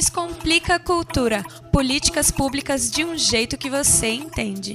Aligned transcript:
Descomplica 0.00 0.76
a 0.76 0.78
Cultura. 0.78 1.42
Políticas 1.70 2.30
públicas 2.30 2.90
de 2.90 3.04
um 3.04 3.18
jeito 3.18 3.58
que 3.58 3.68
você 3.68 4.08
entende. 4.08 4.74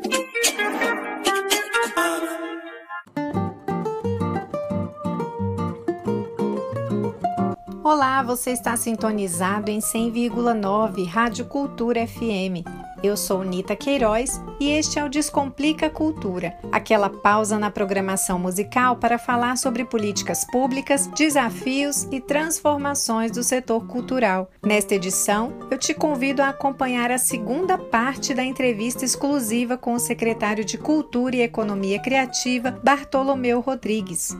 Olá, 7.83 8.21
você 8.21 8.51
está 8.51 8.77
sintonizado 8.77 9.71
em 9.71 9.79
100,9 9.79 11.07
Rádio 11.07 11.45
Cultura 11.45 12.05
FM. 12.05 12.84
Eu 13.05 13.15
sou 13.15 13.43
Nita 13.43 13.75
Queiroz 13.75 14.41
e 14.59 14.71
este 14.71 14.97
é 14.97 15.05
o 15.05 15.09
Descomplica 15.09 15.91
Cultura, 15.91 16.57
aquela 16.71 17.07
pausa 17.07 17.59
na 17.59 17.69
programação 17.69 18.39
musical 18.39 18.95
para 18.95 19.19
falar 19.19 19.57
sobre 19.57 19.85
políticas 19.85 20.43
públicas, 20.43 21.05
desafios 21.15 22.07
e 22.11 22.19
transformações 22.19 23.29
do 23.29 23.43
setor 23.43 23.85
cultural. 23.85 24.49
Nesta 24.65 24.95
edição, 24.95 25.53
eu 25.69 25.77
te 25.77 25.93
convido 25.93 26.41
a 26.41 26.49
acompanhar 26.49 27.11
a 27.11 27.19
segunda 27.19 27.77
parte 27.77 28.33
da 28.33 28.43
entrevista 28.43 29.05
exclusiva 29.05 29.77
com 29.77 29.93
o 29.93 29.99
secretário 29.99 30.65
de 30.65 30.75
Cultura 30.75 31.35
e 31.35 31.41
Economia 31.41 32.01
Criativa, 32.01 32.71
Bartolomeu 32.83 33.59
Rodrigues. 33.59 34.35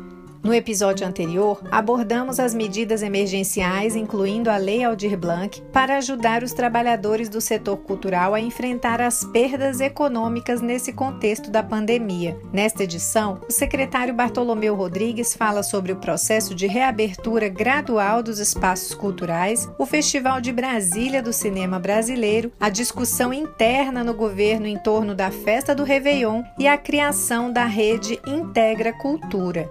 No 0.46 0.54
episódio 0.54 1.08
anterior, 1.08 1.60
abordamos 1.72 2.40
as 2.40 2.54
medidas 2.54 3.02
emergenciais, 3.02 3.96
incluindo 3.96 4.48
a 4.48 4.58
Lei 4.58 4.84
Aldir 4.84 5.18
Blanc, 5.18 5.60
para 5.74 5.98
ajudar 5.98 6.44
os 6.44 6.54
trabalhadores 6.54 7.28
do 7.28 7.42
setor 7.42 7.78
cultural 7.78 8.36
a 8.36 8.40
enfrentar 8.40 9.02
as 9.02 9.24
perdas 9.24 9.82
econômicas 9.82 10.62
nesse 10.62 10.94
contexto 10.94 11.50
da 11.50 11.64
pandemia. 11.64 12.38
Nesta 12.54 12.84
edição, 12.84 13.42
o 13.50 13.52
secretário 13.52 14.14
Bartolomeu 14.14 14.76
Rodrigues 14.76 15.34
fala 15.34 15.64
sobre 15.64 15.92
o 15.92 15.96
processo 15.96 16.54
de 16.54 16.68
reabertura 16.68 17.50
gradual 17.50 18.22
dos 18.22 18.38
espaços 18.38 18.94
culturais, 18.94 19.68
o 19.80 19.86
Festival 19.88 20.40
de 20.40 20.54
Brasília 20.54 21.24
do 21.24 21.34
Cinema 21.34 21.80
Brasileiro, 21.80 22.52
a 22.60 22.70
discussão 22.70 23.34
interna 23.34 24.04
no 24.04 24.14
governo 24.14 24.68
em 24.68 24.78
torno 24.78 25.16
da 25.16 25.32
festa 25.32 25.74
do 25.74 25.84
Réveillon 25.84 26.44
e 26.60 26.68
a 26.68 26.78
criação 26.78 27.52
da 27.52 27.66
rede 27.66 28.20
Integra 28.28 28.94
Cultura. 28.94 29.68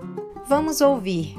Vamos 0.47 0.83
ouvir. 0.83 1.35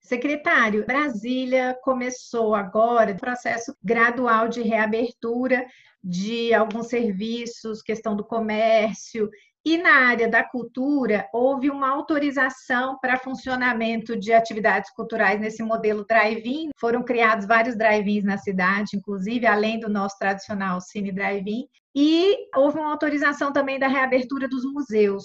Secretário, 0.00 0.86
Brasília 0.86 1.76
começou 1.82 2.54
agora 2.54 3.12
o 3.12 3.18
processo 3.18 3.74
gradual 3.82 4.48
de 4.48 4.62
reabertura 4.62 5.66
de 6.04 6.54
alguns 6.54 6.86
serviços, 6.86 7.82
questão 7.82 8.14
do 8.14 8.24
comércio, 8.24 9.28
e 9.64 9.76
na 9.76 10.08
área 10.08 10.28
da 10.28 10.44
cultura, 10.44 11.28
houve 11.32 11.68
uma 11.68 11.88
autorização 11.88 12.96
para 13.00 13.18
funcionamento 13.18 14.16
de 14.16 14.32
atividades 14.32 14.92
culturais 14.92 15.40
nesse 15.40 15.64
modelo 15.64 16.04
drive-in. 16.04 16.70
Foram 16.76 17.04
criados 17.04 17.46
vários 17.46 17.76
drive-ins 17.76 18.24
na 18.24 18.38
cidade, 18.38 18.96
inclusive, 18.96 19.46
além 19.46 19.80
do 19.80 19.88
nosso 19.88 20.16
tradicional 20.18 20.80
Cine 20.80 21.12
Drive-in. 21.12 21.66
E 21.94 22.36
houve 22.56 22.78
uma 22.78 22.90
autorização 22.90 23.52
também 23.52 23.78
da 23.78 23.88
reabertura 23.88 24.48
dos 24.48 24.64
museus 24.64 25.24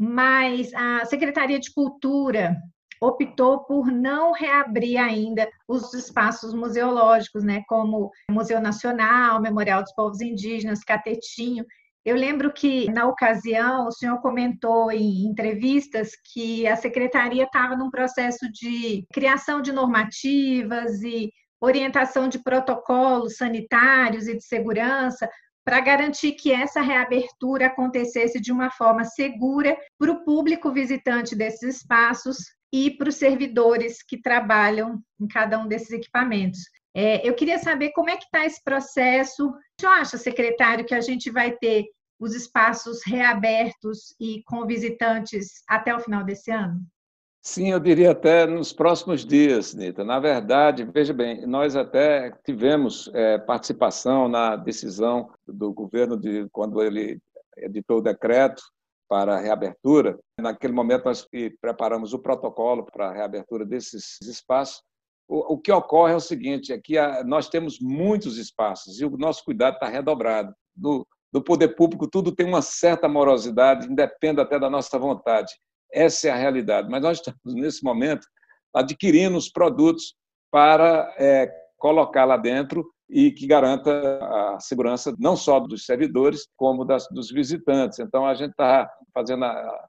mas 0.00 0.72
a 0.72 1.04
Secretaria 1.04 1.60
de 1.60 1.70
Cultura 1.74 2.56
optou 3.02 3.64
por 3.64 3.92
não 3.92 4.32
reabrir 4.32 4.96
ainda 4.96 5.46
os 5.68 5.92
espaços 5.92 6.54
museológicos, 6.54 7.44
né, 7.44 7.62
como 7.68 8.10
Museu 8.30 8.62
Nacional, 8.62 9.42
Memorial 9.42 9.82
dos 9.82 9.92
Povos 9.92 10.22
Indígenas, 10.22 10.82
Catetinho. 10.82 11.66
Eu 12.02 12.16
lembro 12.16 12.50
que, 12.50 12.90
na 12.90 13.06
ocasião, 13.06 13.86
o 13.86 13.92
senhor 13.92 14.22
comentou 14.22 14.90
em 14.90 15.26
entrevistas 15.26 16.12
que 16.32 16.66
a 16.66 16.76
secretaria 16.76 17.44
estava 17.44 17.76
num 17.76 17.90
processo 17.90 18.50
de 18.50 19.04
criação 19.12 19.60
de 19.60 19.70
normativas 19.70 21.02
e 21.02 21.30
orientação 21.60 22.26
de 22.26 22.42
protocolos 22.42 23.36
sanitários 23.36 24.26
e 24.26 24.34
de 24.34 24.42
segurança 24.42 25.28
para 25.70 25.78
garantir 25.78 26.32
que 26.32 26.50
essa 26.50 26.80
reabertura 26.80 27.66
acontecesse 27.66 28.40
de 28.40 28.50
uma 28.50 28.72
forma 28.72 29.04
segura 29.04 29.78
para 29.96 30.10
o 30.10 30.24
público 30.24 30.72
visitante 30.72 31.36
desses 31.36 31.76
espaços 31.76 32.38
e 32.72 32.90
para 32.90 33.08
os 33.08 33.14
servidores 33.14 34.02
que 34.02 34.20
trabalham 34.20 35.00
em 35.20 35.28
cada 35.28 35.60
um 35.60 35.68
desses 35.68 35.92
equipamentos. 35.92 36.58
É, 36.92 37.24
eu 37.24 37.34
queria 37.34 37.56
saber 37.60 37.92
como 37.92 38.10
é 38.10 38.16
que 38.16 38.24
está 38.24 38.44
esse 38.44 38.60
processo. 38.64 39.50
O 39.50 39.54
senhor 39.80 39.92
acha, 39.92 40.18
secretário, 40.18 40.84
que 40.84 40.94
a 40.94 41.00
gente 41.00 41.30
vai 41.30 41.52
ter 41.52 41.84
os 42.18 42.34
espaços 42.34 43.06
reabertos 43.06 44.12
e 44.18 44.42
com 44.46 44.66
visitantes 44.66 45.62
até 45.68 45.94
o 45.94 46.00
final 46.00 46.24
desse 46.24 46.50
ano? 46.50 46.80
Sim, 47.42 47.70
eu 47.70 47.80
diria 47.80 48.10
até 48.10 48.46
nos 48.46 48.70
próximos 48.70 49.24
dias, 49.24 49.72
Nita. 49.72 50.04
Na 50.04 50.20
verdade, 50.20 50.84
veja 50.84 51.14
bem, 51.14 51.46
nós 51.46 51.74
até 51.74 52.30
tivemos 52.44 53.10
é, 53.14 53.38
participação 53.38 54.28
na 54.28 54.56
decisão 54.56 55.32
do 55.46 55.72
governo 55.72 56.18
de 56.18 56.46
quando 56.52 56.82
ele 56.82 57.18
editou 57.56 57.98
o 57.98 58.02
decreto 58.02 58.62
para 59.08 59.36
a 59.36 59.40
reabertura. 59.40 60.18
Naquele 60.38 60.74
momento, 60.74 61.06
nós 61.06 61.26
preparamos 61.62 62.12
o 62.12 62.18
protocolo 62.18 62.84
para 62.84 63.08
a 63.08 63.12
reabertura 63.12 63.64
desses 63.64 64.20
espaços. 64.20 64.82
O, 65.26 65.54
o 65.54 65.58
que 65.58 65.72
ocorre 65.72 66.12
é 66.12 66.16
o 66.16 66.20
seguinte: 66.20 66.74
é 66.74 66.78
que 66.78 66.98
a, 66.98 67.24
nós 67.24 67.48
temos 67.48 67.78
muitos 67.80 68.36
espaços 68.36 69.00
e 69.00 69.04
o 69.06 69.16
nosso 69.16 69.42
cuidado 69.44 69.74
está 69.74 69.88
redobrado. 69.88 70.54
Do, 70.76 71.06
do 71.32 71.42
poder 71.42 71.68
público, 71.68 72.06
tudo 72.06 72.34
tem 72.34 72.46
uma 72.46 72.60
certa 72.60 73.08
morosidade, 73.08 73.86
independe 73.86 74.42
até 74.42 74.58
da 74.58 74.68
nossa 74.68 74.98
vontade. 74.98 75.54
Essa 75.92 76.28
é 76.28 76.30
a 76.30 76.36
realidade. 76.36 76.88
Mas 76.90 77.02
nós 77.02 77.18
estamos, 77.18 77.54
nesse 77.54 77.82
momento, 77.84 78.26
adquirindo 78.74 79.36
os 79.36 79.50
produtos 79.50 80.14
para 80.50 81.14
é, 81.18 81.50
colocar 81.78 82.24
lá 82.24 82.36
dentro 82.36 82.84
e 83.08 83.32
que 83.32 83.46
garanta 83.46 83.90
a 84.22 84.60
segurança 84.60 85.14
não 85.18 85.36
só 85.36 85.58
dos 85.58 85.84
servidores, 85.84 86.46
como 86.56 86.84
das, 86.84 87.08
dos 87.10 87.30
visitantes. 87.30 87.98
Então, 87.98 88.24
a 88.24 88.34
gente 88.34 88.50
está 88.50 88.88
fazendo 89.12 89.44
a 89.44 89.88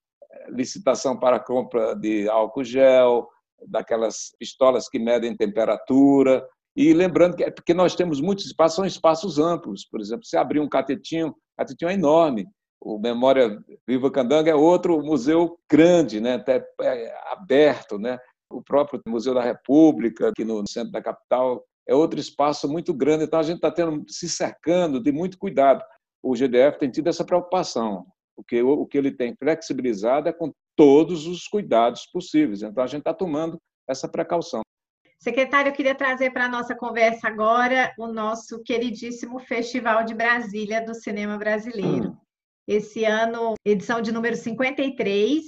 licitação 0.49 1.17
para 1.17 1.35
a 1.35 1.43
compra 1.43 1.95
de 1.95 2.27
álcool 2.27 2.63
gel, 2.63 3.27
daquelas 3.67 4.31
pistolas 4.39 4.89
que 4.89 4.97
medem 4.97 5.35
temperatura. 5.35 6.45
E 6.75 6.93
lembrando 6.93 7.35
que, 7.35 7.43
é 7.43 7.51
porque 7.51 7.73
nós 7.73 7.95
temos 7.95 8.21
muitos 8.21 8.45
espaços, 8.45 8.75
são 8.75 8.85
espaços 8.85 9.37
amplos. 9.37 9.85
Por 9.85 9.99
exemplo, 9.99 10.25
se 10.25 10.37
abrir 10.37 10.59
um 10.59 10.69
catetinho, 10.69 11.35
catetinho 11.57 11.91
é 11.91 11.93
enorme. 11.93 12.47
O 12.81 12.97
Memória 12.97 13.63
Viva 13.87 14.09
Candanga 14.09 14.49
é 14.49 14.55
outro 14.55 14.99
museu 15.03 15.59
grande, 15.69 16.19
né? 16.19 16.33
Até 16.35 16.65
é, 16.81 17.15
aberto. 17.31 17.99
Né? 17.99 18.17
O 18.49 18.61
próprio 18.61 18.99
Museu 19.05 19.35
da 19.35 19.43
República, 19.43 20.29
aqui 20.29 20.43
no 20.43 20.67
centro 20.67 20.91
da 20.91 21.01
capital, 21.01 21.63
é 21.87 21.93
outro 21.93 22.19
espaço 22.19 22.67
muito 22.67 22.91
grande. 22.93 23.25
Então, 23.25 23.39
a 23.39 23.43
gente 23.43 23.57
está 23.57 23.69
tendo, 23.69 24.03
se 24.07 24.27
cercando 24.27 24.99
de 24.99 25.11
muito 25.11 25.37
cuidado. 25.37 25.83
O 26.23 26.35
GDF 26.35 26.79
tem 26.79 26.89
tido 26.89 27.07
essa 27.07 27.23
preocupação, 27.23 28.05
porque 28.35 28.61
o 28.61 28.85
que 28.85 28.97
ele 28.97 29.11
tem 29.11 29.35
flexibilizado 29.35 30.27
é 30.27 30.33
com 30.33 30.51
todos 30.75 31.27
os 31.27 31.47
cuidados 31.47 32.07
possíveis. 32.11 32.63
Então, 32.63 32.83
a 32.83 32.87
gente 32.87 33.01
está 33.01 33.13
tomando 33.13 33.59
essa 33.87 34.07
precaução. 34.07 34.61
Secretário, 35.19 35.69
eu 35.69 35.73
queria 35.73 35.93
trazer 35.93 36.31
para 36.31 36.45
a 36.45 36.49
nossa 36.49 36.75
conversa 36.75 37.27
agora 37.27 37.93
o 37.99 38.07
nosso 38.07 38.63
queridíssimo 38.63 39.37
Festival 39.37 40.03
de 40.03 40.15
Brasília 40.15 40.83
do 40.83 40.95
Cinema 40.95 41.37
Brasileiro. 41.37 42.09
Hum. 42.09 42.20
Esse 42.67 43.03
ano, 43.05 43.55
edição 43.65 44.01
de 44.01 44.11
número 44.11 44.35
53, 44.35 45.41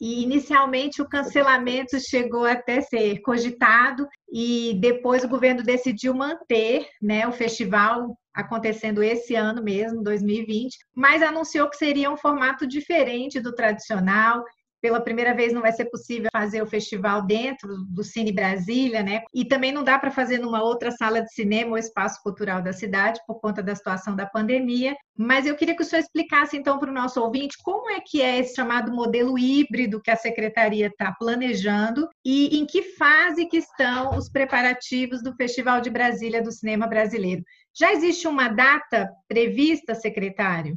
e 0.00 0.22
inicialmente 0.22 1.02
o 1.02 1.08
cancelamento 1.08 1.98
chegou 1.98 2.44
até 2.44 2.80
ser 2.80 3.20
cogitado 3.20 4.06
e 4.32 4.78
depois 4.80 5.24
o 5.24 5.28
governo 5.28 5.62
decidiu 5.62 6.14
manter, 6.14 6.86
né, 7.02 7.26
o 7.26 7.32
festival 7.32 8.16
acontecendo 8.32 9.02
esse 9.02 9.34
ano 9.34 9.62
mesmo, 9.62 10.02
2020, 10.02 10.76
mas 10.94 11.22
anunciou 11.22 11.68
que 11.68 11.76
seria 11.76 12.10
um 12.10 12.16
formato 12.16 12.66
diferente 12.68 13.40
do 13.40 13.52
tradicional, 13.52 14.44
pela 14.80 15.00
primeira 15.00 15.34
vez 15.34 15.52
não 15.52 15.62
vai 15.62 15.72
ser 15.72 15.86
possível 15.86 16.28
fazer 16.32 16.62
o 16.62 16.66
festival 16.66 17.22
dentro 17.22 17.84
do 17.88 18.04
Cine 18.04 18.32
Brasília, 18.32 19.02
né? 19.02 19.22
E 19.34 19.44
também 19.44 19.72
não 19.72 19.82
dá 19.82 19.98
para 19.98 20.10
fazer 20.10 20.38
numa 20.38 20.62
outra 20.62 20.90
sala 20.90 21.20
de 21.22 21.32
cinema 21.32 21.72
ou 21.72 21.78
espaço 21.78 22.22
cultural 22.22 22.62
da 22.62 22.72
cidade 22.72 23.20
por 23.26 23.40
conta 23.40 23.62
da 23.62 23.74
situação 23.74 24.14
da 24.14 24.26
pandemia. 24.26 24.96
Mas 25.16 25.46
eu 25.46 25.56
queria 25.56 25.74
que 25.74 25.82
o 25.82 25.84
senhor 25.84 26.00
explicasse 26.00 26.56
então 26.56 26.78
para 26.78 26.90
o 26.90 26.94
nosso 26.94 27.20
ouvinte 27.20 27.56
como 27.62 27.90
é 27.90 28.00
que 28.00 28.22
é 28.22 28.38
esse 28.38 28.54
chamado 28.54 28.92
modelo 28.92 29.38
híbrido 29.38 30.00
que 30.00 30.10
a 30.10 30.16
secretaria 30.16 30.86
está 30.86 31.12
planejando 31.18 32.08
e 32.24 32.58
em 32.58 32.64
que 32.64 32.82
fase 32.94 33.46
que 33.46 33.56
estão 33.56 34.16
os 34.16 34.28
preparativos 34.28 35.22
do 35.22 35.34
Festival 35.34 35.80
de 35.80 35.90
Brasília 35.90 36.42
do 36.42 36.52
Cinema 36.52 36.86
Brasileiro. 36.86 37.42
Já 37.76 37.92
existe 37.92 38.26
uma 38.26 38.48
data 38.48 39.10
prevista, 39.28 39.94
secretário? 39.94 40.76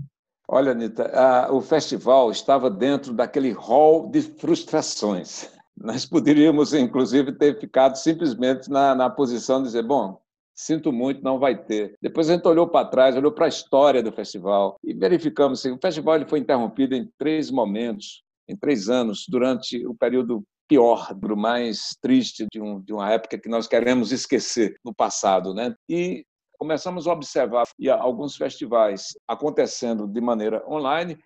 Olha, 0.54 0.74
Anitta, 0.74 1.06
a, 1.18 1.54
o 1.54 1.62
festival 1.62 2.30
estava 2.30 2.70
dentro 2.70 3.14
daquele 3.14 3.52
hall 3.52 4.10
de 4.10 4.22
frustrações. 4.22 5.50
Nós 5.78 6.06
poderíamos, 6.06 6.74
inclusive, 6.74 7.32
ter 7.32 7.58
ficado 7.58 7.96
simplesmente 7.96 8.70
na, 8.70 8.94
na 8.94 9.10
posição 9.10 9.60
de 9.60 9.68
dizer: 9.68 9.84
bom, 9.84 10.20
sinto 10.54 10.92
muito, 10.92 11.24
não 11.24 11.40
vai 11.40 11.56
ter. 11.56 11.96
Depois 12.02 12.30
a 12.30 12.34
gente 12.34 12.46
olhou 12.46 12.68
para 12.68 12.86
trás, 12.86 13.16
olhou 13.16 13.32
para 13.32 13.46
a 13.46 13.48
história 13.48 14.04
do 14.04 14.12
festival 14.12 14.78
e 14.84 14.94
verificamos 14.94 15.62
que 15.62 15.70
assim, 15.70 15.78
o 15.78 15.80
festival 15.82 16.16
ele 16.16 16.28
foi 16.28 16.40
interrompido 16.40 16.96
em 16.96 17.10
três 17.18 17.50
momentos, 17.50 18.22
em 18.46 18.58
três 18.58 18.90
anos, 18.90 19.24
durante 19.30 19.88
o 19.88 19.96
período 19.96 20.44
pior, 20.68 21.14
do 21.14 21.38
mais 21.38 21.96
triste 22.02 22.46
de, 22.52 22.62
um, 22.62 22.82
de 22.82 22.92
uma 22.92 23.10
época 23.10 23.38
que 23.38 23.48
nós 23.48 23.68
queremos 23.68 24.12
esquecer 24.12 24.76
no 24.84 24.94
passado, 24.94 25.54
né? 25.54 25.74
E 25.88 26.26
começamos 26.62 27.08
a 27.08 27.14
observar 27.14 27.66
alguns 28.00 28.36
festivais 28.36 29.18
acontecendo 29.28 30.06
de 30.08 30.22
maneira 30.22 30.64
online. 30.70 31.18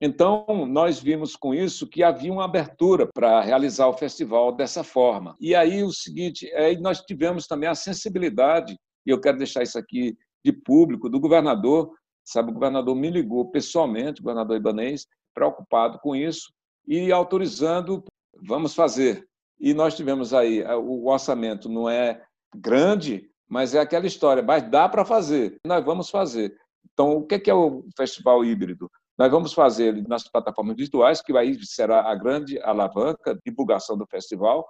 Então, 0.00 0.46
nós 0.68 1.00
vimos 1.00 1.34
com 1.34 1.52
isso 1.52 1.88
que 1.88 2.04
havia 2.04 2.32
uma 2.32 2.44
abertura 2.44 3.08
para 3.12 3.40
realizar 3.40 3.88
o 3.88 3.98
festival 3.98 4.54
dessa 4.54 4.84
forma. 4.84 5.34
E 5.40 5.52
aí, 5.52 5.82
o 5.82 5.90
seguinte, 5.90 6.46
aí 6.54 6.80
nós 6.80 7.00
tivemos 7.00 7.48
também 7.48 7.68
a 7.68 7.74
sensibilidade, 7.74 8.76
e 9.04 9.10
eu 9.10 9.20
quero 9.20 9.36
deixar 9.36 9.64
isso 9.64 9.76
aqui 9.76 10.16
de 10.44 10.52
público, 10.52 11.10
do 11.10 11.18
governador, 11.18 11.90
sabe, 12.24 12.52
o 12.52 12.54
governador 12.54 12.94
me 12.94 13.10
ligou 13.10 13.50
pessoalmente, 13.50 14.20
o 14.20 14.22
governador 14.22 14.56
Ibanês, 14.56 15.08
preocupado 15.34 15.98
com 15.98 16.14
isso, 16.14 16.52
e 16.86 17.10
autorizando 17.10 18.04
vamos 18.46 18.76
fazer. 18.76 19.26
E 19.58 19.74
nós 19.74 19.96
tivemos 19.96 20.32
aí, 20.32 20.60
eh, 20.60 20.76
o 20.76 21.08
orçamento 21.08 21.68
não 21.68 21.88
é 21.88 22.22
grande, 22.54 23.28
mas 23.48 23.74
é 23.74 23.80
aquela 23.80 24.06
história, 24.06 24.42
mas 24.42 24.68
dá 24.70 24.88
para 24.88 25.04
fazer, 25.04 25.58
nós 25.64 25.84
vamos 25.84 26.10
fazer. 26.10 26.56
Então, 26.92 27.16
o 27.16 27.26
que 27.26 27.50
é 27.50 27.54
o 27.54 27.84
festival 27.96 28.44
híbrido? 28.44 28.90
Nós 29.16 29.30
vamos 29.30 29.52
fazer 29.52 29.86
ele 29.86 30.02
nas 30.08 30.28
plataformas 30.28 30.76
virtuais, 30.76 31.20
que 31.20 31.36
aí 31.36 31.58
será 31.64 32.10
a 32.10 32.14
grande 32.14 32.58
alavanca 32.60 33.34
de 33.34 33.40
divulgação 33.46 33.96
do 33.96 34.06
festival. 34.06 34.66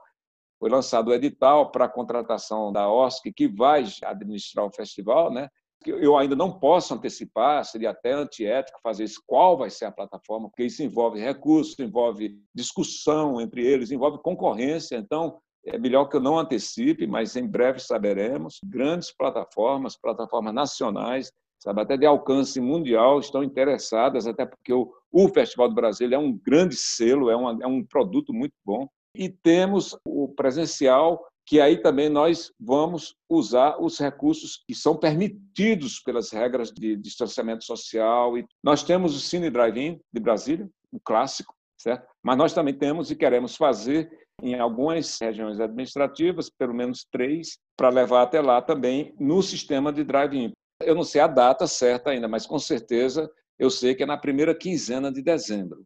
Foi 0.58 0.68
lançado 0.68 1.08
o 1.08 1.14
edital 1.14 1.70
para 1.70 1.86
a 1.86 1.88
contratação 1.88 2.72
da 2.72 2.90
OSC, 2.90 3.32
que 3.32 3.48
vai 3.48 3.84
administrar 4.04 4.64
o 4.64 4.70
festival, 4.70 5.32
né? 5.32 5.48
eu 5.86 6.16
ainda 6.16 6.34
não 6.34 6.58
posso 6.58 6.94
antecipar, 6.94 7.64
seria 7.64 7.90
até 7.90 8.12
antiético 8.12 8.80
fazer 8.82 9.04
isso, 9.04 9.22
qual 9.26 9.56
vai 9.56 9.70
ser 9.70 9.84
a 9.84 9.92
plataforma, 9.92 10.48
porque 10.48 10.64
isso 10.64 10.82
envolve 10.82 11.20
recursos, 11.20 11.78
envolve 11.78 12.40
discussão 12.54 13.40
entre 13.40 13.64
eles, 13.64 13.90
envolve 13.90 14.18
concorrência, 14.22 14.96
então 14.96 15.38
é 15.66 15.78
melhor 15.78 16.06
que 16.06 16.16
eu 16.16 16.20
não 16.20 16.38
antecipe, 16.38 17.06
mas 17.06 17.36
em 17.36 17.46
breve 17.46 17.78
saberemos. 17.78 18.58
Grandes 18.64 19.10
plataformas, 19.10 19.96
plataformas 19.96 20.54
nacionais, 20.54 21.32
sabe, 21.58 21.80
até 21.80 21.96
de 21.96 22.06
alcance 22.06 22.60
mundial, 22.60 23.18
estão 23.20 23.42
interessadas, 23.42 24.26
até 24.26 24.44
porque 24.44 24.72
o, 24.72 24.92
o 25.10 25.28
Festival 25.28 25.68
do 25.68 25.74
Brasil 25.74 26.12
é 26.12 26.18
um 26.18 26.32
grande 26.32 26.76
selo, 26.76 27.30
é, 27.30 27.36
uma, 27.36 27.58
é 27.62 27.66
um 27.66 27.84
produto 27.84 28.32
muito 28.32 28.54
bom. 28.64 28.88
E 29.14 29.28
temos 29.28 29.96
o 30.06 30.28
presencial 30.28 31.24
que 31.46 31.60
aí 31.60 31.76
também 31.76 32.08
nós 32.08 32.50
vamos 32.58 33.14
usar 33.28 33.76
os 33.78 33.98
recursos 33.98 34.62
que 34.66 34.74
são 34.74 34.96
permitidos 34.96 36.00
pelas 36.00 36.30
regras 36.30 36.70
de 36.70 36.96
distanciamento 36.96 37.64
social. 37.64 38.38
E 38.38 38.46
nós 38.62 38.82
temos 38.82 39.14
o 39.14 39.20
Cine 39.20 39.50
Drive-In 39.50 40.00
de 40.12 40.20
Brasília, 40.20 40.68
o 40.90 40.98
clássico, 40.98 41.53
certo? 41.84 42.06
Mas 42.22 42.36
nós 42.36 42.52
também 42.52 42.74
temos 42.74 43.10
e 43.10 43.16
queremos 43.16 43.56
fazer 43.56 44.10
em 44.42 44.58
algumas 44.58 45.18
regiões 45.20 45.60
administrativas, 45.60 46.50
pelo 46.50 46.74
menos 46.74 47.06
três, 47.10 47.58
para 47.76 47.88
levar 47.88 48.22
até 48.22 48.40
lá 48.40 48.60
também 48.60 49.14
no 49.18 49.42
sistema 49.42 49.92
de 49.92 50.02
drive-in. 50.02 50.52
Eu 50.82 50.94
não 50.94 51.04
sei 51.04 51.20
a 51.20 51.26
data 51.26 51.66
certa 51.66 52.10
ainda, 52.10 52.26
mas 52.26 52.46
com 52.46 52.58
certeza 52.58 53.30
eu 53.58 53.70
sei 53.70 53.94
que 53.94 54.02
é 54.02 54.06
na 54.06 54.16
primeira 54.16 54.54
quinzena 54.54 55.12
de 55.12 55.22
dezembro. 55.22 55.84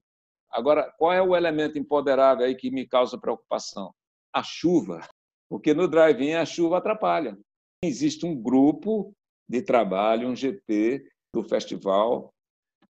Agora, 0.50 0.91
qual 0.97 1.12
é 1.12 1.21
o 1.21 1.37
elemento 1.37 1.79
empoderável 1.79 2.47
aí 2.47 2.55
que 2.55 2.71
me 2.71 2.87
causa 2.87 3.19
preocupação? 3.19 3.93
A 4.33 4.43
chuva 4.43 5.00
porque 5.49 5.73
no 5.73 5.89
drive-in 5.89 6.35
a 6.35 6.45
chuva 6.45 6.79
atrapalha. 6.79 7.37
Existe 7.83 8.27
um 8.27 8.37
grupo 8.37 9.15
de 9.49 9.62
trabalho, 9.62 10.29
um 10.29 10.37
GT 10.37 11.05
do 11.35 11.43
festival, 11.43 12.31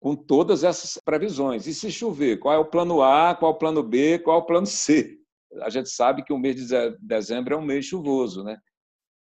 com 0.01 0.15
todas 0.15 0.65
essas 0.65 1.01
previsões. 1.03 1.67
E 1.67 1.75
se 1.75 1.91
chover, 1.91 2.39
qual 2.39 2.55
é 2.55 2.59
o 2.59 2.65
plano 2.65 3.03
A, 3.03 3.35
qual 3.35 3.53
é 3.53 3.55
o 3.55 3.59
plano 3.59 3.83
B, 3.83 4.19
qual 4.19 4.39
é 4.39 4.43
o 4.43 4.47
plano 4.47 4.67
C? 4.67 5.19
A 5.63 5.71
gente 5.71 5.89
sabe 5.89 6.23
que 6.23 6.33
o 6.33 6.39
mês 6.39 6.57
de 6.57 6.97
dezembro 7.01 7.55
é 7.55 7.57
um 7.57 7.65
mês 7.65 7.87
chuvoso, 7.87 8.45
né? 8.45 8.57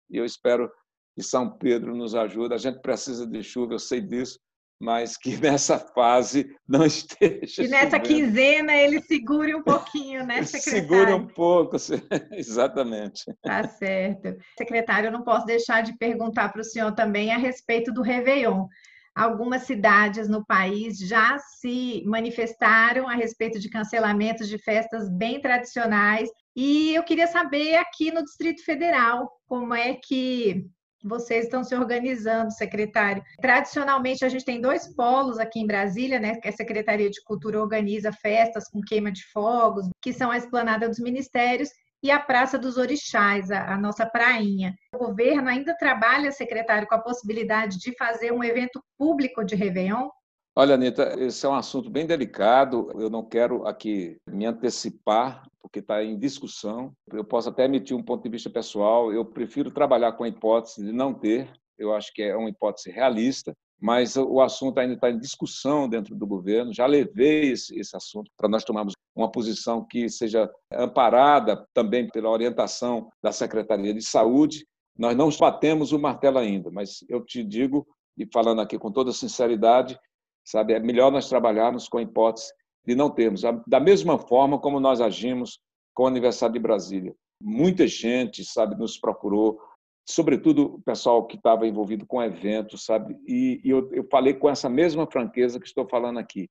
E 0.09 0.17
eu 0.17 0.25
espero 0.25 0.71
que 1.15 1.23
São 1.23 1.49
Pedro 1.49 1.95
nos 1.95 2.15
ajude. 2.15 2.53
A 2.53 2.57
gente 2.57 2.81
precisa 2.81 3.25
de 3.25 3.41
chuva, 3.43 3.73
eu 3.73 3.79
sei 3.79 4.01
disso, 4.01 4.39
mas 4.79 5.17
que 5.17 5.37
nessa 5.39 5.79
fase 5.79 6.53
não 6.67 6.85
esteja. 6.85 7.63
Que 7.63 7.67
nessa 7.67 7.99
quinzena 7.99 8.73
ele 8.73 9.01
segure 9.01 9.55
um 9.55 9.63
pouquinho, 9.63 10.25
né, 10.25 10.43
secretário? 10.43 10.81
Segure 10.81 11.13
um 11.13 11.27
pouco, 11.27 11.77
exatamente. 12.33 13.23
Tá 13.41 13.67
certo. 13.67 14.35
Secretário, 14.57 15.07
eu 15.07 15.11
não 15.11 15.23
posso 15.23 15.45
deixar 15.45 15.81
de 15.81 15.97
perguntar 15.97 16.49
para 16.49 16.61
o 16.61 16.65
senhor 16.65 16.93
também 16.93 17.31
a 17.31 17.37
respeito 17.37 17.93
do 17.93 18.01
Réveillon. 18.01 18.67
Algumas 19.15 19.63
cidades 19.63 20.27
no 20.27 20.45
país 20.45 20.97
já 20.99 21.39
se 21.39 22.03
manifestaram 22.05 23.07
a 23.07 23.13
respeito 23.13 23.57
de 23.59 23.69
cancelamentos 23.69 24.49
de 24.49 24.57
festas 24.57 25.09
bem 25.09 25.39
tradicionais. 25.39 26.29
E 26.53 26.93
eu 26.93 27.03
queria 27.03 27.27
saber 27.27 27.75
aqui 27.75 28.11
no 28.11 28.23
Distrito 28.23 28.63
Federal 28.65 29.31
como 29.47 29.73
é 29.73 29.93
que 29.93 30.65
vocês 31.05 31.45
estão 31.45 31.63
se 31.63 31.75
organizando, 31.75 32.51
secretário. 32.51 33.23
Tradicionalmente, 33.39 34.25
a 34.25 34.29
gente 34.29 34.43
tem 34.43 34.59
dois 34.59 34.93
polos 34.95 35.37
aqui 35.37 35.59
em 35.59 35.67
Brasília, 35.67 36.19
né? 36.19 36.35
Que 36.37 36.47
a 36.49 36.51
Secretaria 36.51 37.09
de 37.09 37.23
Cultura 37.23 37.61
organiza 37.61 38.11
festas 38.11 38.67
com 38.67 38.81
queima 38.81 39.11
de 39.11 39.23
fogos, 39.31 39.87
que 40.01 40.11
são 40.11 40.31
a 40.31 40.37
esplanada 40.37 40.89
dos 40.89 40.99
ministérios, 40.99 41.69
e 42.05 42.11
a 42.11 42.19
Praça 42.19 42.59
dos 42.59 42.77
Orixás, 42.77 43.49
a, 43.49 43.73
a, 43.73 43.77
nossa 43.79 44.05
prainha. 44.05 44.75
O 44.93 44.99
governo 44.99 45.49
ainda 45.49 45.75
trabalha, 45.75 46.31
secretário, 46.31 46.87
com 46.87 46.93
a 46.93 47.01
possibilidade 47.01 47.79
de 47.79 47.97
fazer 47.97 48.31
um 48.31 48.43
evento 48.43 48.79
público 48.95 49.43
de 49.43 49.55
Réveillon? 49.55 50.09
Olha, 50.55 50.75
Anitta, 50.75 51.15
esse 51.19 51.43
é 51.47 51.49
um 51.49 51.55
assunto 51.55 51.89
bem 51.89 52.05
delicado. 52.05 52.91
Eu 52.93 53.09
não 53.09 53.25
quero 53.25 53.65
aqui 53.65 54.17
me 54.29 54.45
antecipar 54.45 55.47
porque 55.59 55.79
está 55.79 56.03
em 56.03 56.15
discussão. 56.15 56.93
Eu 57.11 57.25
posso 57.25 57.49
até 57.49 57.65
emitir 57.65 57.97
um 57.97 58.03
ponto 58.03 58.21
de 58.21 58.29
vista 58.29 58.51
pessoal. 58.51 59.11
Eu 59.11 59.25
prefiro 59.25 59.71
trabalhar 59.71 60.11
com 60.11 60.23
a 60.23 60.27
hipótese 60.27 60.85
de 60.85 60.91
não 60.91 61.11
ter. 61.11 61.51
Eu 61.75 61.91
acho 61.91 62.13
que 62.13 62.21
é 62.21 62.35
uma 62.35 62.49
hipótese 62.51 62.91
realista, 62.91 63.51
mas 63.79 64.15
o 64.15 64.41
assunto 64.41 64.79
ainda 64.79 64.93
está 64.93 65.09
em 65.09 65.19
discussão 65.19 65.87
dentro 65.87 66.15
do 66.15 66.25
governo. 66.25 66.73
Já 66.73 66.85
levei 66.85 67.51
esse, 67.51 67.95
assunto 67.95 68.31
para 68.37 68.49
nós 68.49 68.63
tomarmos 68.63 68.93
uma 69.15 69.31
posição 69.31 69.85
que 69.85 70.09
seja 70.09 70.49
amparada 70.71 71.65
também 71.73 72.07
pela 72.09 72.29
orientação 72.29 73.09
da 73.21 73.31
Secretaria 73.31 73.93
de 73.93 74.01
Saúde. 74.01 74.65
Nós 74.97 75.15
não 75.15 75.29
batemos 75.29 75.91
o 75.91 75.99
martelo 75.99 76.37
ainda, 76.37 76.71
mas 76.71 77.03
eu 77.09 77.23
te 77.23 77.43
digo, 77.43 77.85
e 78.17 78.25
falando 78.31 78.61
aqui 78.61 78.77
com 78.79 78.91
toda 78.91 79.11
sinceridade, 79.11 79.99
sabe, 80.43 80.73
é 80.73 80.79
melhor 80.79 81.11
nós 81.11 81.27
trabalharmos 81.27 81.87
com 81.87 81.97
a 81.97 82.01
hipótese 82.01 82.51
de 82.85 82.95
não 82.95 83.09
termos. 83.09 83.41
Da 83.67 83.79
mesma 83.79 84.17
forma 84.17 84.59
como 84.59 84.79
nós 84.79 85.01
agimos 85.01 85.59
com 85.93 86.03
o 86.03 86.07
aniversário 86.07 86.53
de 86.53 86.59
Brasília. 86.59 87.15
Muita 87.41 87.87
gente, 87.87 88.43
sabe, 88.45 88.77
nos 88.77 88.97
procurou, 88.97 89.59
sobretudo 90.07 90.75
o 90.75 90.81
pessoal 90.81 91.25
que 91.25 91.35
estava 91.35 91.67
envolvido 91.67 92.05
com 92.05 92.21
eventos, 92.21 92.85
sabe? 92.85 93.17
E, 93.27 93.59
e 93.63 93.69
eu, 93.69 93.91
eu 93.91 94.07
falei 94.09 94.33
com 94.33 94.49
essa 94.49 94.69
mesma 94.69 95.07
franqueza 95.07 95.59
que 95.59 95.65
estou 95.65 95.87
falando 95.87 96.19
aqui. 96.19 96.47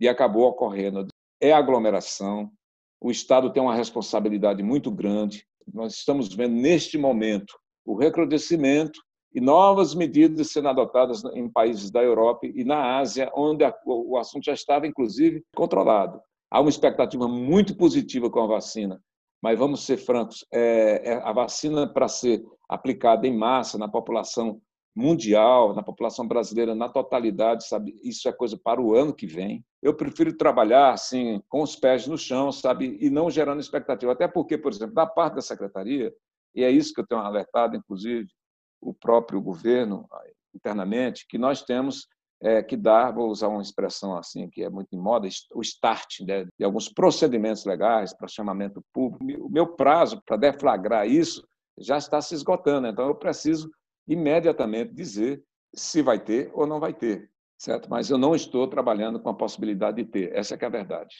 E 0.00 0.08
acabou 0.08 0.48
ocorrendo. 0.48 1.06
É 1.40 1.52
aglomeração, 1.52 2.50
o 3.00 3.10
Estado 3.10 3.52
tem 3.52 3.62
uma 3.62 3.74
responsabilidade 3.74 4.62
muito 4.62 4.90
grande. 4.90 5.46
Nós 5.72 5.94
estamos 5.94 6.34
vendo 6.34 6.54
neste 6.54 6.96
momento 6.96 7.54
o 7.84 7.94
recrudescimento 7.94 8.98
e 9.34 9.40
novas 9.40 9.94
medidas 9.94 10.50
sendo 10.50 10.68
adotadas 10.68 11.22
em 11.34 11.48
países 11.48 11.90
da 11.90 12.02
Europa 12.02 12.46
e 12.46 12.64
na 12.64 12.98
Ásia, 12.98 13.30
onde 13.34 13.62
o 13.84 14.16
assunto 14.16 14.44
já 14.44 14.54
estava, 14.54 14.86
inclusive, 14.86 15.44
controlado. 15.54 16.18
Há 16.50 16.60
uma 16.60 16.70
expectativa 16.70 17.28
muito 17.28 17.76
positiva 17.76 18.30
com 18.30 18.40
a 18.40 18.46
vacina, 18.46 19.02
mas 19.44 19.58
vamos 19.58 19.84
ser 19.84 19.98
francos: 19.98 20.42
é, 20.50 21.12
é 21.12 21.14
a 21.22 21.30
vacina 21.30 21.86
para 21.86 22.08
ser 22.08 22.42
aplicada 22.66 23.26
em 23.26 23.36
massa 23.36 23.76
na 23.76 23.86
população 23.86 24.58
mundial, 24.96 25.74
na 25.74 25.82
população 25.82 26.26
brasileira 26.26 26.74
na 26.74 26.88
totalidade, 26.88 27.68
sabe? 27.68 27.94
Isso 28.02 28.26
é 28.26 28.32
coisa 28.32 28.56
para 28.56 28.80
o 28.80 28.94
ano 28.94 29.12
que 29.12 29.26
vem. 29.26 29.62
Eu 29.82 29.92
prefiro 29.92 30.34
trabalhar 30.34 30.94
assim 30.94 31.42
com 31.46 31.60
os 31.60 31.76
pés 31.76 32.06
no 32.06 32.16
chão, 32.16 32.50
sabe, 32.50 32.96
e 32.98 33.10
não 33.10 33.28
gerando 33.28 33.60
expectativa. 33.60 34.12
Até 34.12 34.26
porque, 34.26 34.56
por 34.56 34.72
exemplo, 34.72 34.94
da 34.94 35.06
parte 35.06 35.34
da 35.34 35.42
secretaria, 35.42 36.10
e 36.54 36.64
é 36.64 36.70
isso 36.70 36.94
que 36.94 37.02
eu 37.02 37.06
tenho 37.06 37.20
alertado, 37.20 37.76
inclusive, 37.76 38.26
o 38.80 38.94
próprio 38.94 39.42
governo 39.42 40.08
internamente, 40.54 41.26
que 41.28 41.36
nós 41.36 41.60
temos 41.60 42.06
é, 42.42 42.62
que 42.62 42.76
dar, 42.76 43.12
vou 43.12 43.30
usar 43.30 43.48
uma 43.48 43.62
expressão 43.62 44.16
assim 44.16 44.48
que 44.48 44.62
é 44.62 44.68
muito 44.68 44.94
em 44.94 44.98
moda, 44.98 45.28
o 45.54 45.60
start 45.62 46.20
né, 46.20 46.44
de 46.58 46.64
alguns 46.64 46.88
procedimentos 46.88 47.64
legais 47.64 48.14
para 48.14 48.28
chamamento 48.28 48.84
público. 48.92 49.46
O 49.46 49.50
meu 49.50 49.66
prazo 49.66 50.22
para 50.24 50.36
deflagrar 50.36 51.06
isso 51.06 51.46
já 51.78 51.96
está 51.96 52.20
se 52.20 52.34
esgotando, 52.34 52.86
então 52.86 53.08
eu 53.08 53.14
preciso 53.14 53.70
imediatamente 54.06 54.92
dizer 54.92 55.42
se 55.74 56.02
vai 56.02 56.18
ter 56.18 56.50
ou 56.54 56.66
não 56.66 56.78
vai 56.78 56.92
ter, 56.92 57.30
certo? 57.58 57.88
Mas 57.90 58.10
eu 58.10 58.18
não 58.18 58.34
estou 58.34 58.68
trabalhando 58.68 59.18
com 59.18 59.28
a 59.28 59.34
possibilidade 59.34 59.96
de 59.96 60.08
ter, 60.08 60.32
essa 60.34 60.54
é 60.54 60.58
que 60.58 60.64
é 60.64 60.68
a 60.68 60.70
verdade. 60.70 61.16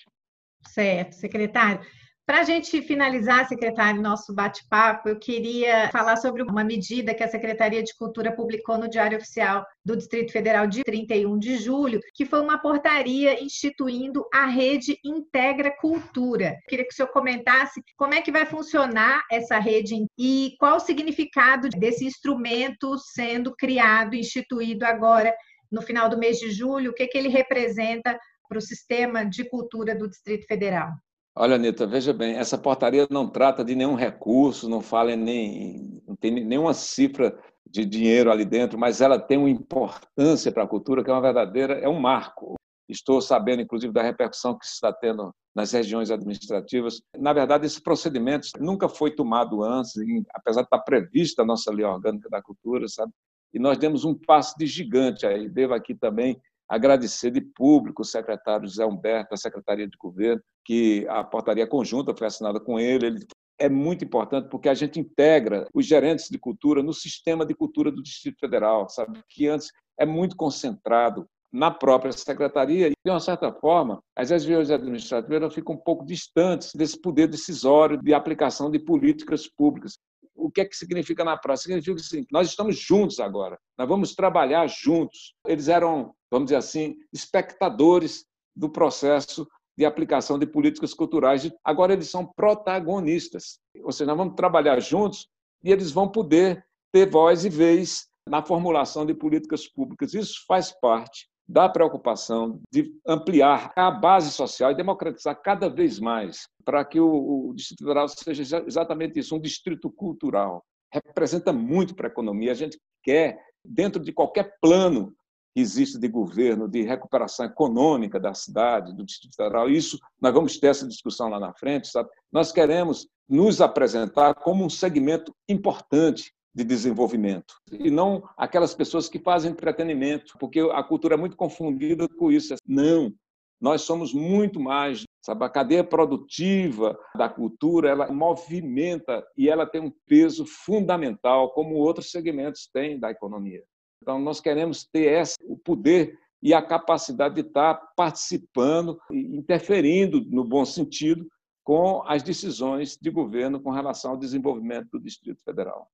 Certo, 0.69 1.15
secretário. 1.15 1.81
Para 2.27 2.41
a 2.41 2.45
gente 2.45 2.81
finalizar, 2.81 3.47
secretário, 3.47 4.01
nosso 4.01 4.35
bate-papo, 4.35 5.11
eu 5.11 5.19
queria 5.19 5.91
falar 5.91 6.17
sobre 6.17 6.43
uma 6.43 6.65
medida 6.65 7.15
que 7.15 7.23
a 7.23 7.29
Secretaria 7.29 7.83
de 7.83 7.95
Cultura 7.95 8.35
publicou 8.35 8.79
no 8.79 8.89
Diário 8.89 9.19
Oficial 9.19 9.63
do 9.85 9.95
Distrito 9.95 10.33
Federal 10.33 10.67
de 10.67 10.83
31 10.83 11.39
de 11.39 11.59
julho, 11.59 12.01
que 12.15 12.25
foi 12.25 12.41
uma 12.41 12.57
portaria 12.57 13.43
instituindo 13.45 14.25
a 14.33 14.47
rede 14.47 14.99
Integra 15.05 15.71
Cultura. 15.77 16.57
Eu 16.63 16.67
queria 16.67 16.87
que 16.87 16.95
o 16.95 16.97
senhor 16.97 17.09
comentasse 17.09 17.83
como 17.95 18.15
é 18.15 18.23
que 18.23 18.33
vai 18.33 18.47
funcionar 18.47 19.23
essa 19.31 19.59
rede 19.59 19.95
e 20.19 20.55
qual 20.59 20.77
o 20.77 20.81
significado 20.81 21.69
desse 21.69 22.07
instrumento 22.07 22.97
sendo 22.97 23.55
criado, 23.55 24.15
instituído 24.15 24.87
agora 24.87 25.35
no 25.71 25.83
final 25.83 26.09
do 26.09 26.17
mês 26.17 26.39
de 26.39 26.51
julho, 26.51 26.93
o 26.93 26.95
que, 26.95 27.07
que 27.07 27.19
ele 27.19 27.29
representa 27.29 28.19
para 28.49 28.57
o 28.57 28.63
sistema 28.63 29.27
de 29.27 29.47
cultura 29.47 29.95
do 29.95 30.09
Distrito 30.09 30.47
Federal. 30.47 30.91
Olha, 31.37 31.57
Anitta, 31.57 31.85
veja 31.85 32.13
bem, 32.13 32.37
essa 32.37 32.57
portaria 32.57 33.09
não 33.11 33.29
trata 33.29 33.65
de 33.65 33.75
nenhum 33.75 33.97
recurso, 33.97 34.69
não 34.69 34.81
fala 34.81 35.17
nem, 35.17 36.01
não 36.07 36.15
tem 36.15 36.31
nenhuma 36.31 36.73
cifra 36.73 37.37
de 37.69 37.85
dinheiro 37.85 38.31
ali 38.31 38.45
dentro, 38.45 38.79
mas 38.79 39.01
ela 39.01 39.19
tem 39.19 39.37
uma 39.37 39.51
importância 39.51 40.53
para 40.53 40.63
a 40.63 40.69
cultura 40.69 41.03
que 41.03 41.11
é 41.11 41.13
uma 41.13 41.21
verdadeira, 41.21 41.75
é 41.75 41.89
um 41.89 41.99
marco. 41.99 42.55
Estou 42.89 43.21
sabendo, 43.21 43.63
inclusive, 43.63 43.93
da 43.93 44.03
repercussão 44.03 44.57
que 44.57 44.65
está 44.65 44.93
tendo 44.93 45.35
nas 45.57 45.73
regiões 45.73 46.11
administrativas. 46.11 47.01
Na 47.19 47.33
verdade, 47.33 47.67
esse 47.67 47.83
procedimento 47.83 48.49
nunca 48.61 48.89
foi 48.89 49.13
tomado 49.13 49.65
antes, 49.65 49.93
apesar 50.33 50.61
de 50.61 50.67
estar 50.67 50.81
prevista 50.81 51.43
a 51.43 51.47
nossa 51.47 51.73
lei 51.73 51.85
orgânica 51.85 52.29
da 52.29 52.41
cultura, 52.41 52.87
sabe? 52.87 53.11
E 53.53 53.59
nós 53.59 53.77
demos 53.79 54.05
um 54.05 54.15
passo 54.15 54.55
de 54.57 54.67
gigante 54.67 55.27
aí. 55.27 55.49
Devo 55.49 55.75
aqui 55.75 55.95
também 55.95 56.41
agradecer 56.69 57.31
de 57.31 57.41
público 57.41 58.03
o 58.03 58.05
secretário 58.05 58.67
José 58.67 58.85
Humberto, 58.85 59.31
da 59.31 59.37
Secretaria 59.37 59.87
de 59.87 59.97
Governo, 59.99 60.43
que 60.65 61.07
a 61.09 61.23
portaria 61.23 61.67
conjunta 61.67 62.15
foi 62.17 62.27
assinada 62.27 62.59
com 62.61 62.79
ele. 62.79 63.07
ele 63.07 63.27
é 63.59 63.69
muito 63.69 64.05
importante 64.05 64.49
porque 64.49 64.69
a 64.69 64.75
gente 64.75 64.99
integra 64.99 65.67
os 65.73 65.87
gerentes 65.87 66.29
de 66.29 66.39
cultura 66.39 66.83
no 66.83 66.93
sistema 66.93 67.47
de 67.47 67.55
cultura 67.55 67.91
do 67.91 68.03
Distrito 68.03 68.39
Federal, 68.41 68.89
sabe? 68.89 69.21
Que 69.29 69.47
antes 69.47 69.71
é 69.99 70.05
muito 70.05 70.37
concentrado 70.37 71.27
na 71.53 71.71
própria 71.71 72.11
secretaria 72.11 72.89
e, 72.89 72.95
de 73.05 73.11
uma 73.11 73.21
certa 73.21 73.53
forma, 73.53 74.03
as 74.17 74.31
regiões 74.31 74.71
administrativas 74.71 75.55
ficam 75.55 75.77
um 75.77 75.79
pouco 75.79 76.05
distantes 76.05 76.73
desse 76.75 77.01
poder 77.01 77.29
decisório 77.29 77.97
de 78.03 78.13
aplicação 78.13 78.69
de 78.69 78.79
políticas 78.81 79.47
públicas. 79.47 79.97
O 80.35 80.51
que 80.51 80.63
é 80.63 80.65
que 80.65 80.77
significa 80.77 81.23
na 81.23 81.37
prática? 81.37 81.69
Significa 81.69 82.01
assim, 82.01 82.27
nós 82.33 82.49
estamos 82.49 82.77
juntos 82.77 83.21
agora, 83.21 83.57
nós 83.79 83.89
vamos 83.89 84.17
trabalhar 84.17 84.67
juntos. 84.67 85.33
Eles 85.47 85.69
eram 85.69 86.13
vamos 86.35 86.47
dizer 86.47 86.57
assim, 86.57 86.97
espectadores 87.13 88.27
do 88.57 88.69
processo 88.69 89.47
de 89.77 89.85
aplicação 89.85 90.39
de 90.39 90.47
políticas 90.47 90.93
culturais. 90.93 91.49
Agora 91.65 91.93
eles 91.93 92.11
são 92.11 92.27
protagonistas. 92.27 93.59
Ou 93.83 93.93
seja, 93.93 94.07
nós 94.07 94.17
vamos 94.17 94.35
trabalhar 94.35 94.79
juntos 94.81 95.29
e 95.63 95.71
eles 95.71 95.91
vão 95.93 96.09
poder 96.09 96.65
ter 96.93 97.09
voz 97.09 97.45
e 97.45 97.49
vez 97.49 98.09
na 98.29 98.43
formulação 98.43 99.07
de 99.07 99.15
políticas 99.15 99.67
públicas. 99.69 100.13
Isso 100.13 100.45
faz 100.47 100.73
parte 100.81 101.29
da 101.47 101.69
preocupação 101.69 102.61
de 102.73 102.93
ampliar 103.07 103.73
a 103.77 103.91
base 103.91 104.31
social 104.33 104.73
e 104.73 104.77
democratizar 104.77 105.41
cada 105.41 105.69
vez 105.69 106.01
mais 106.01 106.49
para 106.65 106.85
que 106.85 106.99
o, 106.99 107.53
Distrito 107.55 107.81
Federal 107.81 108.09
seja 108.09 108.65
exatamente 108.67 109.19
isso, 109.21 109.37
um 109.37 109.41
distrito 109.41 109.91
cultural. 109.91 110.65
Representa 110.93 111.53
muito 111.53 111.95
para 111.95 112.09
a 112.09 112.11
economia. 112.11 112.53
A 112.53 112.55
gente 112.55 112.79
quer, 113.03 113.39
dentro 113.65 114.03
de 114.03 114.13
qualquer 114.13 114.57
plano 114.61 115.15
existe 115.55 115.99
de 115.99 116.09
governo, 116.09 116.69
de 116.69 116.83
recuperação 116.83 117.47
econômica 117.47 118.19
da 118.19 118.35
cidade, 118.35 118.95
do 118.95 119.05
Distrito 119.05 119.37
Federal. 119.37 119.71
Isso, 119.71 119.99
nós 120.21 120.35
vamos 120.35 120.59
ter 120.59 120.69
essa 120.69 120.87
discussão 120.87 121.29
lá 121.29 121.39
na 121.39 121.55
frente, 121.55 121.89
sabe? 121.89 122.09
Nós 122.33 122.51
queremos 122.51 123.07
nos 123.29 123.61
apresentar 123.61 124.35
como 124.35 124.65
um 124.65 124.71
segmento 124.71 125.35
importante 125.49 126.33
de 126.55 126.63
desenvolvimento 126.63 127.55
e 127.73 127.91
não 127.91 128.23
aquelas 128.37 128.75
pessoas 128.75 129.09
que 129.09 129.19
fazem 129.19 129.51
entretenimento, 129.51 130.35
porque 130.39 130.61
a 130.61 130.83
cultura 130.85 131.15
é 131.15 131.19
muito 131.19 131.37
confundida 131.37 132.09
com 132.09 132.31
isso. 132.31 132.55
Não, 132.67 133.13
nós 133.61 133.83
somos 133.83 134.13
muito 134.13 134.61
mais, 134.61 135.05
sabe? 135.21 135.45
A 135.45 135.49
cadeia 135.49 135.83
produtiva 135.83 136.97
da 137.17 137.29
cultura, 137.29 137.89
ela 137.89 138.13
movimenta 138.13 139.25
e 139.37 139.49
ela 139.49 139.67
tem 139.67 139.81
um 139.81 139.93
peso 140.07 140.45
fundamental, 140.47 141.51
como 141.53 141.77
outros 141.77 142.11
segmentos 142.11 142.69
têm 142.73 143.01
da 143.01 143.11
economia. 143.11 143.65
Então, 144.05 144.19
nós 144.19 144.39
queremos 144.39 144.85
ter 144.85 145.19
esse, 145.19 145.39
o 145.45 145.57
poder 145.57 146.19
e 146.43 146.53
a 146.53 146.61
capacidade 146.61 147.37
de 147.37 147.41
estar 147.41 147.75
participando 147.97 149.01
e 149.11 149.35
interferindo, 149.35 150.23
no 150.27 150.45
bom 150.45 150.63
sentido, 150.67 151.27
com 151.65 152.03
as 152.07 152.23
decisões 152.23 152.99
de 153.01 153.11
governo 153.11 153.59
com 153.59 153.71
relação 153.71 154.11
ao 154.11 154.19
desenvolvimento 154.19 154.91
do 154.93 155.01
Distrito 155.01 155.43
Federal. 155.43 155.89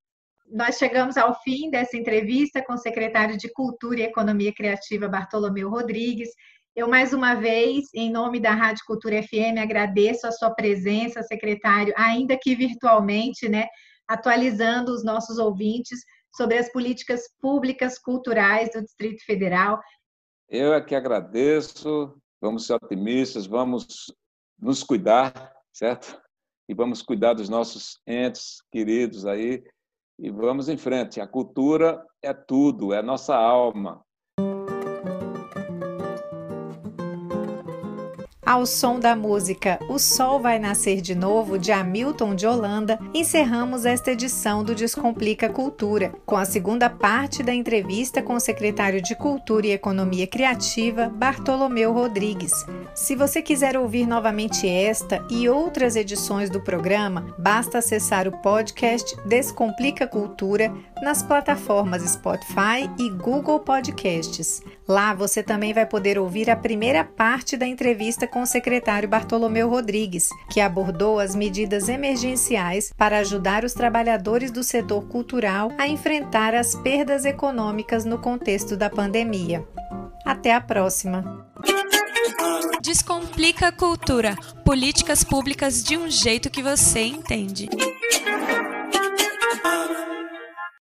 Nós 0.51 0.77
chegamos 0.77 1.17
ao 1.17 1.41
fim 1.43 1.71
dessa 1.71 1.97
entrevista 1.97 2.61
com 2.61 2.73
o 2.73 2.79
secretário 2.79 3.37
de 3.37 3.49
Cultura 3.53 4.01
e 4.01 4.03
Economia 4.03 4.53
Criativa, 4.53 5.07
Bartolomeu 5.07 5.71
Rodrigues. 5.71 6.31
Eu, 6.75 6.89
mais 6.89 7.13
uma 7.13 7.37
vez, 7.37 7.85
em 7.95 8.11
nome 8.11 8.41
da 8.41 8.51
Rádio 8.51 8.83
Cultura 8.89 9.23
FM, 9.23 9.57
agradeço 9.63 10.27
a 10.27 10.33
sua 10.33 10.51
presença, 10.51 11.23
secretário, 11.23 11.95
ainda 11.97 12.37
que 12.37 12.57
virtualmente, 12.57 13.49
né, 13.49 13.69
atualizando 14.09 14.93
os 14.93 15.05
nossos 15.05 15.39
ouvintes 15.39 16.01
sobre 16.35 16.59
as 16.59 16.71
políticas 16.71 17.29
públicas 17.41 17.99
culturais 17.99 18.71
do 18.73 18.83
Distrito 18.83 19.25
Federal. 19.25 19.81
Eu 20.49 20.75
é 20.75 20.81
que 20.81 20.95
agradeço, 20.95 22.17
vamos 22.41 22.67
ser 22.67 22.75
otimistas, 22.75 23.47
vamos 23.47 24.13
nos 24.59 24.83
cuidar, 24.83 25.53
certo? 25.73 26.21
E 26.69 26.75
vamos 26.75 27.03
cuidar 27.03 27.35
dos 27.35 27.49
nossos 27.49 28.01
entes 28.07 28.63
queridos 28.71 29.27
aí 29.27 29.63
e 30.19 30.31
vamos 30.31 30.69
em 30.69 30.77
frente. 30.77 31.21
A 31.21 31.27
cultura 31.27 32.05
é 32.23 32.33
tudo, 32.33 32.93
é 32.93 33.03
nossa 33.03 33.35
alma, 33.35 34.05
Ao 38.51 38.67
som 38.67 38.99
da 38.99 39.15
música 39.15 39.79
O 39.89 39.97
Sol 39.97 40.41
Vai 40.41 40.59
Nascer 40.59 41.01
de 41.01 41.15
Novo, 41.15 41.57
de 41.57 41.71
Hamilton 41.71 42.35
de 42.35 42.49
Holanda, 42.49 42.99
encerramos 43.15 43.87
esta 43.87 44.11
edição 44.11 44.65
do 44.65 44.75
Descomplica 44.75 45.49
Cultura, 45.49 46.13
com 46.27 46.37
a 46.37 46.45
segunda 46.45 46.91
parte 46.91 47.45
da 47.45 47.55
entrevista 47.55 48.21
com 48.21 48.35
o 48.35 48.41
secretário 48.41 49.01
de 49.01 49.15
Cultura 49.15 49.69
e 49.69 49.71
Economia 49.71 50.27
Criativa, 50.27 51.09
Bartolomeu 51.09 51.93
Rodrigues. 51.93 52.67
Se 52.93 53.15
você 53.15 53.41
quiser 53.41 53.77
ouvir 53.77 54.05
novamente 54.05 54.69
esta 54.69 55.25
e 55.31 55.49
outras 55.49 55.95
edições 55.95 56.51
do 56.51 56.61
programa, 56.61 57.33
basta 57.39 57.79
acessar 57.79 58.27
o 58.27 58.33
podcast 58.43 59.17
Descomplica 59.27 60.09
Cultura 60.09 60.75
nas 61.01 61.23
plataformas 61.23 62.03
Spotify 62.03 62.91
e 62.99 63.11
Google 63.11 63.61
Podcasts. 63.61 64.61
Lá 64.89 65.15
você 65.15 65.41
também 65.41 65.73
vai 65.73 65.87
poder 65.87 66.19
ouvir 66.19 66.51
a 66.51 66.57
primeira 66.57 67.05
parte 67.05 67.57
da 67.57 67.65
entrevista 67.65 68.27
com 68.41 68.45
o 68.45 68.47
secretário 68.47 69.07
Bartolomeu 69.07 69.69
Rodrigues, 69.69 70.31
que 70.51 70.63
abordou 70.63 71.21
as 71.21 71.35
medidas 71.35 71.91
emergenciais 71.91 72.91
para 72.97 73.19
ajudar 73.19 73.67
os 73.67 73.75
trabalhadores 73.75 74.51
do 74.51 74.63
setor 74.63 75.03
cultural 75.09 75.71
a 75.77 75.87
enfrentar 75.87 76.55
as 76.55 76.75
perdas 76.75 77.27
econômicas 77.27 78.07
no 78.07 78.17
contexto 78.17 78.79
da 78.79 78.89
pandemia. 78.89 79.63
Até 80.25 80.55
a 80.55 80.61
próxima! 80.61 81.47
Descomplica 82.81 83.69
a 83.69 83.73
cultura. 83.73 84.35
Políticas 84.65 85.23
públicas 85.23 85.85
de 85.85 85.99
um 85.99 86.09
jeito 86.09 86.49
que 86.49 86.63
você 86.63 87.01
entende. 87.01 87.69